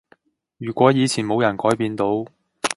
[0.57, 2.25] 如果以前冇人改變到